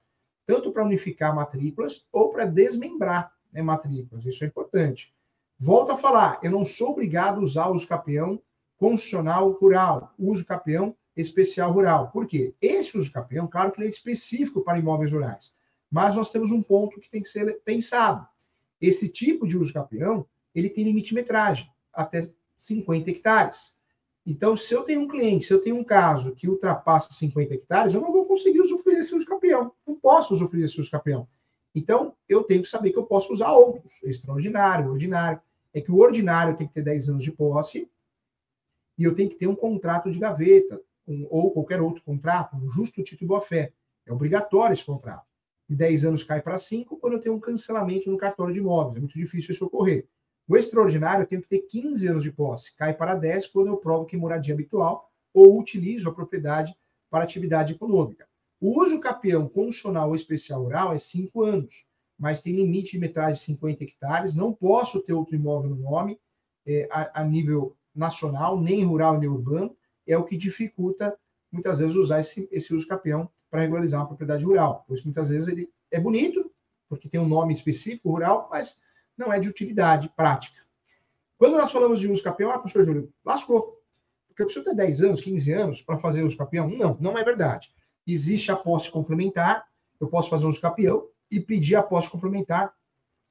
[0.45, 4.25] tanto para unificar matrículas ou para desmembrar né, matrículas.
[4.25, 5.13] Isso é importante.
[5.65, 8.37] Volto a falar, eu não sou obrigado a usar o uso capião
[8.77, 12.11] constitucional rural, uso capião especial rural.
[12.11, 12.53] Por quê?
[12.61, 15.55] Esse uso capião, claro que ele é específico para imóveis rurais,
[15.89, 18.27] mas nós temos um ponto que tem que ser pensado.
[18.81, 23.77] Esse tipo de uso capião, ele tem limite metragem, até 50 hectares.
[24.25, 27.93] Então, se eu tenho um cliente, se eu tenho um caso que ultrapassa 50 hectares,
[27.93, 29.71] eu não vou conseguir usufruir desse uso campeão.
[29.87, 31.25] Não posso usufruir desse uso campeão.
[31.73, 34.03] Então, eu tenho que saber que eu posso usar outros.
[34.03, 35.39] Extraordinário, ordinário.
[35.73, 37.89] É que o ordinário tem que ter 10 anos de posse
[38.97, 42.69] e eu tenho que ter um contrato de gaveta um, ou qualquer outro contrato, um
[42.69, 43.73] justo título boa-fé.
[44.05, 45.25] É obrigatório esse contrato.
[45.67, 48.97] De 10 anos cai para 5 quando eu tenho um cancelamento no cartório de imóveis.
[48.97, 50.07] É muito difícil isso ocorrer.
[50.47, 53.77] O extraordinário eu tenho que ter 15 anos de posse, cai para 10 quando eu
[53.77, 56.75] provo que moradia habitual ou utilizo a propriedade
[57.09, 58.27] para atividade econômica.
[58.59, 63.33] O uso capião condicional ou especial rural é 5 anos, mas tem limite de metragem
[63.33, 66.19] de 50 hectares, não posso ter outro imóvel no nome
[66.65, 69.75] é, a, a, nível nacional, nem rural nem urbano,
[70.07, 71.17] é o que dificulta
[71.51, 75.47] muitas vezes usar esse, esse uso capião para regularizar uma propriedade rural, pois muitas vezes
[75.47, 76.51] ele é bonito,
[76.89, 78.79] porque tem um nome específico rural, mas
[79.17, 80.61] não é de utilidade prática.
[81.37, 83.79] Quando nós falamos de uso capião, ah, professor Júlio, lascou.
[84.27, 86.67] Porque eu preciso ter 10 anos, 15 anos para fazer uso capião?
[86.67, 87.71] Não, não é verdade.
[88.07, 89.67] Existe a posse complementar,
[89.99, 92.73] eu posso fazer uso capião e pedir a posse complementar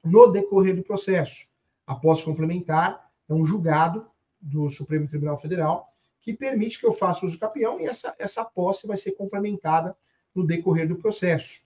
[0.03, 1.47] no decorrer do processo.
[1.87, 4.07] A posse complementar é um julgado
[4.41, 5.89] do Supremo Tribunal Federal
[6.21, 9.97] que permite que eu faça uso capião e essa, essa posse vai ser complementada
[10.35, 11.63] no decorrer do processo.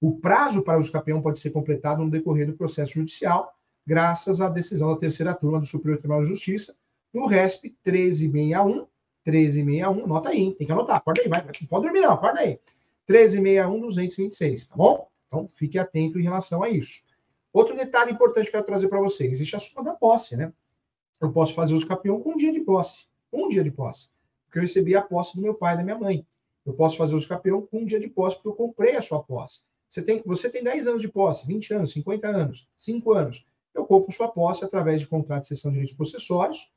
[0.00, 3.52] O prazo para uso capião pode ser completado no decorrer do processo judicial,
[3.86, 6.76] graças à decisão da terceira turma do Superior Tribunal de Justiça,
[7.12, 8.86] no RESP 1361,
[9.26, 12.60] 1361, anota aí, tem que anotar, acorda aí, vai, pode dormir não, acorda aí.
[13.08, 15.08] 1361, 226, tá bom?
[15.28, 17.02] Então, fique atento em relação a isso.
[17.52, 20.52] Outro detalhe importante que eu quero trazer para vocês, existe a soma da posse, né?
[21.20, 24.10] Eu posso fazer uso capião com um dia de posse, um dia de posse,
[24.44, 26.26] porque eu recebi a posse do meu pai e da minha mãe.
[26.64, 29.22] Eu posso fazer uso capião com um dia de posse, porque eu comprei a sua
[29.22, 29.62] posse.
[29.88, 33.46] Você tem, você tem 10 anos de posse, 20 anos, 50 anos, 5 anos.
[33.74, 36.70] Eu compro sua posse através de contrato de cessão de direitos possessórios,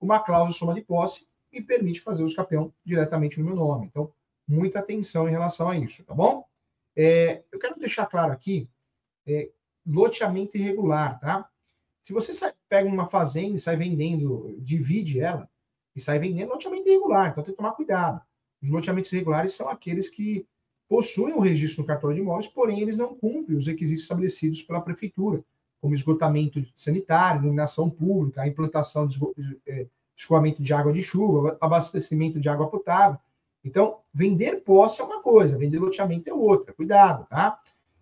[0.00, 3.86] uma cláusula de soma de posse me permite fazer o escapeão diretamente no meu nome.
[3.86, 4.12] Então,
[4.46, 6.44] muita atenção em relação a isso, tá bom?
[7.00, 8.68] É, eu quero deixar claro aqui,
[9.24, 9.52] é,
[9.86, 11.48] loteamento irregular, tá?
[12.02, 15.48] Se você sai, pega uma fazenda e sai vendendo, divide ela
[15.94, 18.20] e sai vendendo, loteamento irregular, então tem que tomar cuidado.
[18.60, 20.44] Os loteamentos irregulares são aqueles que
[20.88, 24.80] possuem o registro no cartório de imóveis, porém eles não cumprem os requisitos estabelecidos pela
[24.80, 25.44] prefeitura,
[25.80, 29.20] como esgotamento sanitário, iluminação pública, implantação de
[29.68, 33.20] é, escoamento de água de chuva, abastecimento de água potável.
[33.68, 36.72] Então, vender posse é uma coisa, vender loteamento é outra.
[36.72, 37.60] Cuidado, tá?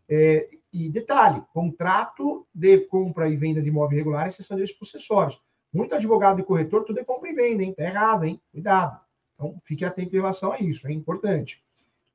[0.08, 5.40] É, e detalhe, contrato de compra e venda de imóvel irregular, exceção de possessórios.
[5.72, 7.74] Muito advogado e corretor, tudo é compra e venda, hein?
[7.74, 8.40] Tá errado, hein?
[8.52, 9.00] Cuidado.
[9.34, 11.62] Então, fique atento em relação a isso, é importante.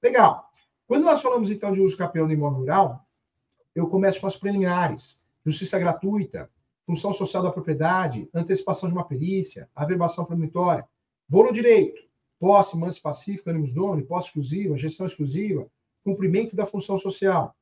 [0.01, 0.49] Legal.
[0.87, 3.05] Quando nós falamos, então, de uso capião no imóvel rural,
[3.75, 5.21] eu começo com as preliminares.
[5.45, 6.49] Justiça gratuita,
[6.85, 10.87] função social da propriedade, antecipação de uma perícia, averbação promitória.
[11.27, 12.01] Vou no direito,
[12.41, 15.69] posse, pacífica, ânimos dono, posse exclusiva, gestão exclusiva,
[16.03, 17.55] cumprimento da função social.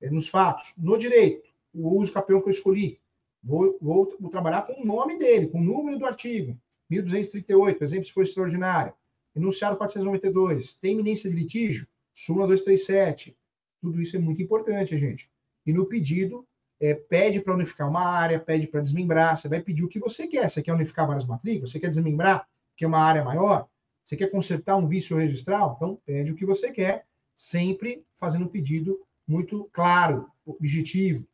[0.00, 2.98] É, nos fatos, no direito, o uso capião que eu escolhi.
[3.44, 6.58] Vou, vou, vou trabalhar com o nome dele, com o número do artigo.
[6.88, 8.94] 1238, exemplo, se for extraordinário.
[9.34, 10.72] Enunciado 492.
[10.72, 11.86] Tem iminência de litígio?
[12.14, 13.36] súmula 237.
[13.82, 15.30] Tudo isso é muito importante, gente.
[15.66, 16.46] e no pedido
[16.80, 20.26] é, pede para unificar uma área, pede para desmembrar, você vai pedir o que você
[20.26, 20.48] quer.
[20.48, 21.70] Você quer unificar várias matrículas?
[21.70, 23.68] Você quer desmembrar, que é uma área maior?
[24.06, 25.74] Você quer consertar um vício registral?
[25.76, 31.26] Então, pede o que você quer, sempre fazendo um pedido muito claro, objetivo.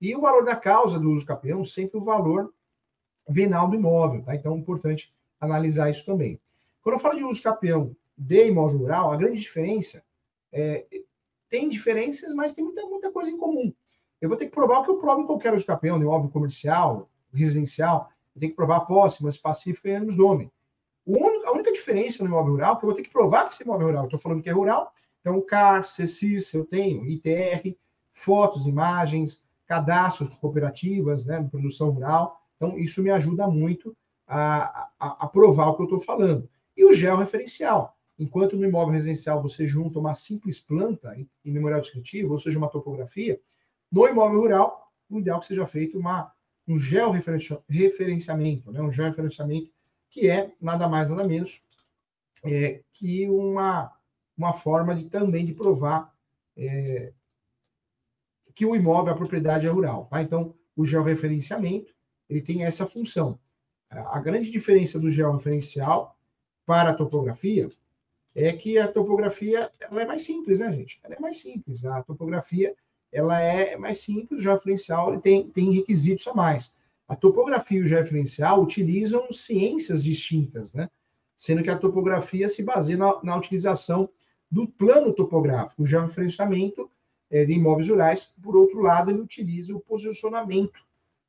[0.00, 2.54] E o valor da causa do uso capião, sempre o valor
[3.28, 4.32] venal do imóvel, tá?
[4.36, 6.38] Então, é importante analisar isso também.
[6.80, 10.00] Quando eu falo de uso capião de imóvel rural, a grande diferença
[10.52, 10.86] é,
[11.48, 13.74] tem diferenças, mas tem muita, muita coisa em comum.
[14.20, 16.30] Eu vou ter que provar o que eu provo em qualquer uso capião, no imóvel
[16.30, 20.48] comercial, residencial, eu tenho que provar a posse, mas pacífica e anos nome.
[21.44, 23.88] A única diferença no imóvel rural que eu vou ter que provar que esse imóvel
[23.88, 27.76] rural, estou falando que é rural, então o CAR, CECIS, eu tenho, ITR,
[28.12, 32.40] fotos, imagens, cadastros cooperativas, né, produção rural.
[32.56, 36.48] Então, isso me ajuda muito a, a, a provar o que eu estou falando.
[36.76, 37.96] E o georreferencial.
[38.18, 42.58] Enquanto no imóvel residencial você junta uma simples planta em, em memorial descritivo, ou seja,
[42.58, 43.40] uma topografia,
[43.90, 46.32] no imóvel rural, o ideal é que seja feito uma,
[46.66, 49.70] um georreferenciamento, né, um georreferenciamento
[50.10, 51.62] que é nada mais, nada menos
[52.44, 53.92] é, que uma,
[54.36, 56.14] uma forma de também de provar
[56.56, 57.12] é,
[58.54, 60.06] que o imóvel, a propriedade é rural.
[60.06, 60.22] Tá?
[60.22, 61.94] Então, o georreferenciamento,
[62.28, 63.38] ele tem essa função.
[63.88, 66.16] A grande diferença do georreferencial
[66.64, 67.70] para a topografia
[68.34, 71.00] é que a topografia ela é mais simples, né, gente?
[71.02, 71.84] Ela é mais simples.
[71.84, 72.74] A topografia
[73.12, 76.76] ela é mais simples, o georreferencial ele tem, tem requisitos a mais.
[77.08, 80.88] A topografia e o georreferencial utilizam ciências distintas, né?
[81.40, 84.10] Sendo que a topografia se baseia na, na utilização
[84.50, 85.82] do plano topográfico.
[85.82, 86.90] O georreferenciamento
[87.30, 90.78] é, de imóveis rurais, por outro lado, ele utiliza o posicionamento,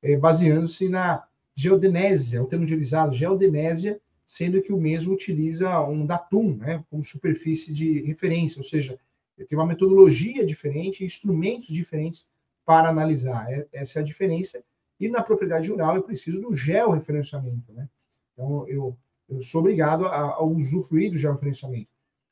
[0.03, 1.23] é, baseando-se na
[1.55, 7.71] geodenésia, o termo utilizado, geodenésia, sendo que o mesmo utiliza um datum, né, como superfície
[7.71, 8.99] de referência, ou seja,
[9.47, 12.29] tem uma metodologia diferente, instrumentos diferentes
[12.65, 13.49] para analisar.
[13.49, 14.61] É, essa é a diferença
[14.99, 17.87] e na propriedade rural eu preciso do georreferenciamento, né?
[18.33, 18.97] Então eu,
[19.31, 21.89] eu sou obrigado a, a usufruir do georreferenciamento.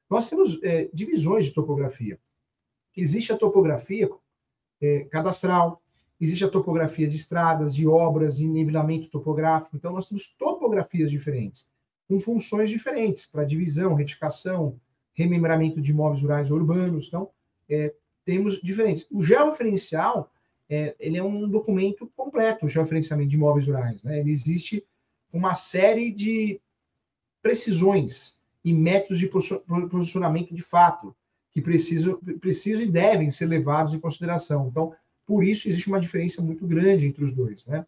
[0.10, 2.20] Nós temos é, divisões de topografia.
[2.96, 4.10] Existe a topografia
[4.82, 5.82] é, cadastral,
[6.20, 9.78] existe a topografia de estradas, de obras, de nivelamento topográfico.
[9.78, 11.70] Então nós temos topografias diferentes,
[12.08, 14.80] com funções diferentes para divisão, retificação,
[15.14, 17.08] remembramento de imóveis rurais ou urbanos.
[17.08, 17.30] Então
[17.70, 17.94] é,
[18.26, 19.08] temos diferentes.
[19.12, 20.32] O georreferencial
[20.70, 24.04] é, ele é um documento completo, o georreferenciamento de imóveis rurais.
[24.04, 24.20] Né?
[24.20, 24.86] Ele existe
[25.32, 26.60] uma série de
[27.42, 29.28] precisões e métodos de
[29.90, 31.16] posicionamento de fato
[31.52, 34.68] que precisam, precisam e devem ser levados em consideração.
[34.68, 34.94] Então,
[35.26, 37.66] por isso existe uma diferença muito grande entre os dois.
[37.66, 37.86] Né?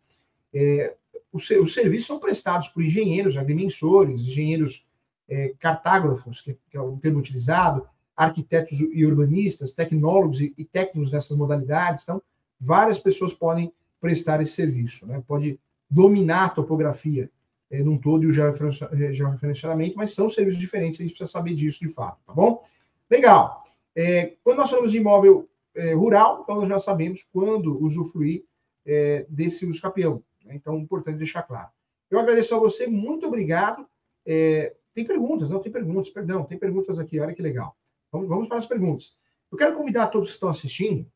[0.53, 0.95] É,
[1.31, 4.87] os, os, serviços são prestados por engenheiros, agrimensores, engenheiros
[5.29, 11.11] é, cartógrafos, que, que, é o termo utilizado, arquitetos e urbanistas, tecnólogos e, e técnicos
[11.11, 12.03] nessas modalidades.
[12.03, 12.21] Então,
[12.59, 15.23] várias pessoas podem prestar esse serviço, né?
[15.27, 15.59] Pode
[15.89, 17.29] dominar a topografia
[17.71, 21.79] é, num todo e o georreferenciamento, mas são serviços diferentes, a gente precisa saber disso
[21.79, 22.63] de fato, tá bom?
[23.09, 23.63] Legal.
[23.95, 28.43] É, quando nós falamos de imóvel é, rural, então nós já sabemos quando usufruir
[28.85, 30.21] é, desse uso capião.
[30.43, 30.55] Né?
[30.55, 31.69] Então, é importante deixar claro.
[32.09, 33.87] Eu agradeço a você, muito obrigado.
[34.25, 37.75] É, tem perguntas, não tem perguntas, perdão, tem perguntas aqui, olha que legal.
[38.11, 39.15] Vamos, vamos para as perguntas.
[39.51, 41.09] Eu quero convidar todos que estão assistindo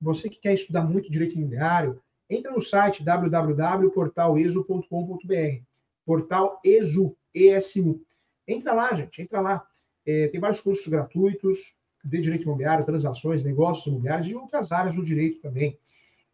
[0.00, 5.75] você que quer estudar muito direito imobiliário, entra no site www.portalesu.com.br.
[6.06, 8.00] Portal ESU, ESU.
[8.48, 9.66] Entra lá, gente, entra lá.
[10.06, 15.04] É, tem vários cursos gratuitos de direito imobiliário, transações, negócios imobiliários e outras áreas do
[15.04, 15.76] direito também.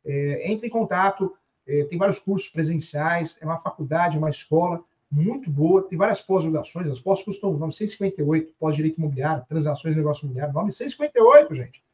[0.04, 1.34] É, entre em contato,
[1.66, 6.88] é, tem vários cursos presenciais, é uma faculdade, uma escola muito boa, tem várias pós-graduações,
[6.88, 11.84] as pós custam 958, pós-direito imobiliário, transações, negócio imobiliário, 958, gente.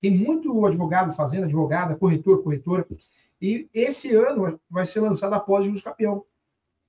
[0.00, 2.86] Tem muito advogado fazendo, advogada, corretor, corretora.
[3.40, 6.24] E esse ano vai ser lançada a pós de campeão.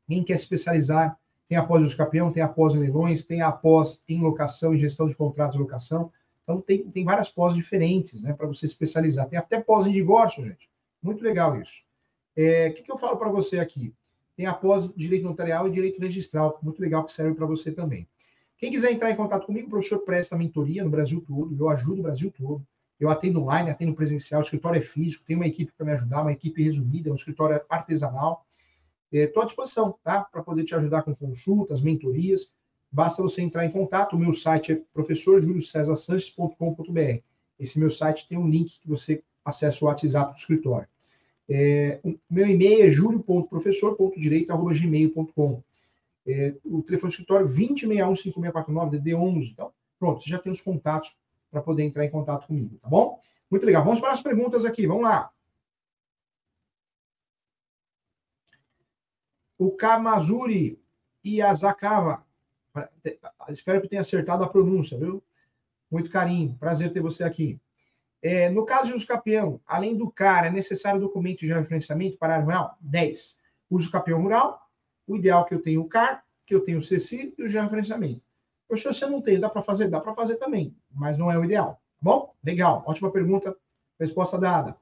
[0.10, 1.16] Quem quer se especializar,
[1.48, 4.20] tem a pós de uso campeão, tem a pós em leilões, tem a pós em
[4.20, 6.12] locação e gestão de contratos de locação.
[6.42, 9.30] Então, tem, tem várias pós diferentes, né, para você se especializar.
[9.30, 10.68] Tem até pós em divórcio, gente.
[11.00, 11.84] Muito legal isso.
[12.36, 13.94] É, o é, que, que eu falo para você aqui?
[14.36, 17.72] Tem a pós de direito notarial e direito registral, muito legal que serve para você
[17.72, 18.08] também.
[18.58, 22.00] Quem quiser entrar em contato comigo, o professor presta mentoria no Brasil todo, eu ajudo
[22.00, 22.66] o Brasil todo.
[23.00, 26.24] Eu atendo online, atendo presencial, o escritório é físico, tem uma equipe para me ajudar,
[26.24, 28.44] uma equipe resumida, um escritório artesanal.
[29.12, 30.22] Estou à disposição, tá?
[30.22, 32.54] Para poder te ajudar com consultas, mentorias.
[32.92, 34.16] Basta você entrar em contato.
[34.16, 37.22] O meu site é professorjuliocesarsanches.com.br.
[37.60, 40.88] Esse meu site tem um link que você acessa o WhatsApp do escritório.
[41.50, 45.64] É, o meu e-mail é julio.professor.direito.gmail.com.
[46.28, 49.50] É, o telefone do escritório 2061 5649 DD11.
[49.52, 51.18] Então, pronto, você já tem os contatos
[51.50, 53.20] para poder entrar em contato comigo, tá bom?
[53.50, 53.84] Muito legal.
[53.84, 55.32] Vamos para as perguntas aqui, vamos lá.
[59.60, 60.82] O Kamazuri
[61.24, 62.26] Yazakawa.
[63.50, 65.22] Espero que tenha acertado a pronúncia, viu?
[65.92, 66.56] Muito carinho.
[66.58, 67.60] Prazer ter você aqui.
[68.22, 72.40] É, no caso de uso campeão, além do CAR, é necessário documento de referenciamento para
[72.40, 72.78] rural?
[72.80, 73.38] 10.
[73.70, 74.66] Uso campeão rural,
[75.06, 77.50] o ideal é que eu tenha o CAR, que eu tenho o CECI e o
[77.50, 78.22] georreferenciamento.
[78.76, 79.90] Se você não tem, dá para fazer?
[79.90, 81.74] Dá para fazer também, mas não é o ideal.
[81.74, 82.34] Tá bom?
[82.42, 83.54] Legal, ótima pergunta,
[84.00, 84.78] resposta dada.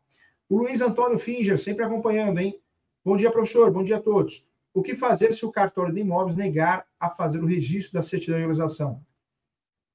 [0.48, 2.62] O Luiz Antônio Finger, sempre acompanhando, hein?
[3.04, 4.48] Bom dia, professor, bom dia a todos.
[4.78, 8.36] O que fazer se o cartório de imóveis negar a fazer o registro da certidão
[8.36, 9.04] de realização?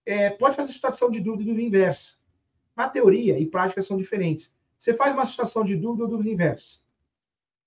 [0.05, 2.17] É, pode fazer situação de dúvida e dúvida inversa.
[2.75, 4.57] Na teoria e prática são diferentes.
[4.77, 6.81] Você faz uma situação de dúvida ou dúvida inversa.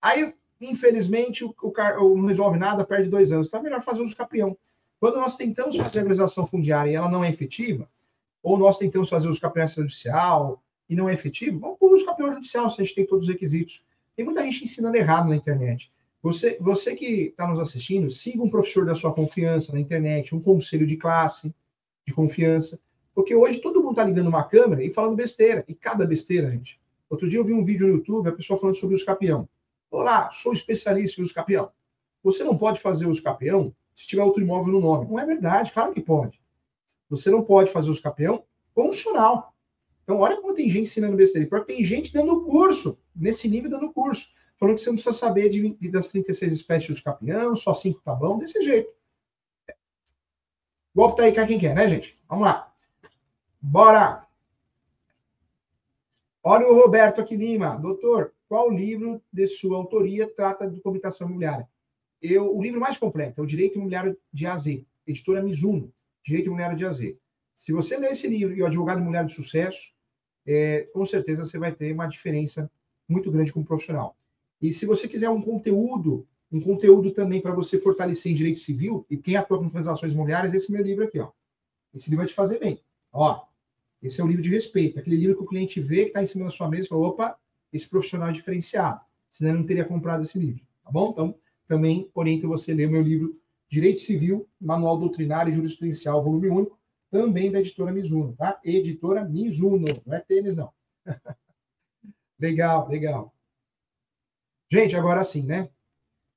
[0.01, 3.47] Aí infelizmente, o, o, o, não resolve nada, perde dois anos.
[3.47, 4.57] Então é melhor fazer uso capião.
[4.99, 7.89] Quando nós tentamos fazer a regularização fundiária e ela não é efetiva,
[8.43, 12.29] ou nós tentamos fazer uso capião judicial e não é efetivo, vamos por uso capião
[12.29, 13.85] judicial, se a gente tem todos os requisitos.
[14.17, 15.93] Tem muita gente ensinando errado na internet.
[16.25, 20.41] Você, você que está nos assistindo, siga um professor da sua confiança na internet, um
[20.41, 21.53] conselho de classe
[22.03, 22.79] de confiança,
[23.13, 26.81] porque hoje todo mundo está ligando uma câmera e falando besteira, e cada besteira, gente.
[27.07, 29.47] Outro dia eu vi um vídeo no YouTube, a pessoa falando sobre os capião.
[29.91, 31.71] Olá, sou especialista em uso capião.
[32.23, 35.07] Você não pode fazer uso capião se tiver outro imóvel no nome.
[35.07, 36.41] Não é verdade, claro que pode.
[37.07, 39.53] Você não pode fazer uso capião funcional.
[40.03, 41.47] Então, olha como tem gente ensinando besteira.
[41.47, 45.49] Porque tem gente dando curso, nesse nível dando curso, falando que você não precisa saber
[45.49, 48.93] de, de das 36 espécies de capião, só 5 tá bom, desse jeito.
[50.95, 52.17] Golpe tá aí com quem quer, né, gente?
[52.29, 52.73] Vamos lá.
[53.61, 54.25] Bora!
[56.41, 57.75] Olha o Roberto aqui Lima.
[57.77, 61.67] Doutor, qual livro de sua autoria trata de coabitação imobiliária?
[62.21, 64.67] Eu, o livro mais completo é o Direito Imobiliário de AZ,
[65.05, 65.91] editora Mizuno,
[66.23, 66.99] Direito Imobiliário de AZ.
[67.55, 69.93] Se você ler esse livro e o Advogado Imobiliário de Sucesso,
[70.45, 72.71] é, com certeza você vai ter uma diferença
[73.07, 74.15] muito grande como profissional.
[74.61, 79.05] E se você quiser um conteúdo, um conteúdo também para você fortalecer em direito civil,
[79.09, 81.31] e quem atua com transações imobiliárias, esse meu livro aqui, ó.
[81.93, 82.81] Esse livro vai te fazer bem.
[83.11, 83.45] Ó,
[84.01, 86.27] esse é um livro de respeito, aquele livro que o cliente vê que está em
[86.27, 87.39] cima da sua mesa e fala, opa,
[87.71, 89.01] esse profissional é diferenciado.
[89.29, 90.63] Senão ele não teria comprado esse livro.
[90.83, 91.09] Tá bom?
[91.11, 91.35] Então,
[91.67, 96.49] também oriento você a ler o meu livro Direito Civil, Manual Doutrinário e Jurisprudencial, volume
[96.49, 96.79] único,
[97.09, 98.59] também da editora Mizuno, tá?
[98.63, 100.71] Editora Mizuno, não é tênis, não.
[102.39, 103.34] legal, legal.
[104.75, 105.69] Gente, agora sim, né?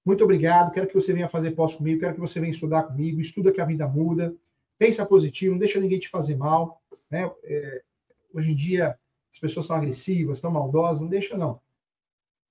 [0.05, 0.71] Muito obrigado.
[0.71, 3.21] Quero que você venha fazer pós comigo, quero que você venha estudar comigo.
[3.21, 4.33] Estuda que a vida muda.
[4.79, 6.81] Pensa positivo, não deixa ninguém te fazer mal.
[7.11, 7.29] Né?
[7.43, 7.83] É,
[8.33, 8.97] hoje em dia,
[9.33, 11.61] as pessoas são agressivas, estão maldosas, não deixa não.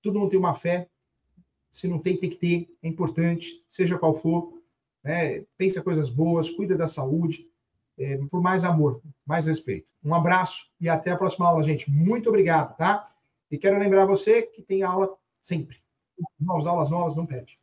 [0.02, 0.90] Todo mundo tem uma fé,
[1.72, 4.60] se não tem, tem que ter, é importante, seja qual for.
[5.02, 5.42] Né?
[5.56, 7.48] Pensa coisas boas, cuida da saúde,
[7.96, 9.88] é, por mais amor, mais respeito.
[10.04, 11.90] Um abraço e até a próxima aula, gente.
[11.90, 13.10] Muito obrigado, tá?
[13.50, 15.78] E quero lembrar você que tem aula sempre.
[16.40, 17.58] Novas aulas novas, não perde.